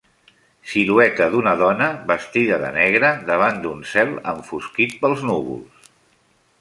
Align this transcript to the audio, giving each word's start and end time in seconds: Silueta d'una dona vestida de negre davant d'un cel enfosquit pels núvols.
Silueta 0.69 1.27
d'una 1.35 1.51
dona 1.59 1.89
vestida 2.11 2.59
de 2.63 2.71
negre 2.79 3.11
davant 3.29 3.61
d'un 3.67 3.85
cel 3.93 4.17
enfosquit 4.35 4.97
pels 5.05 5.23
núvols. 5.33 5.93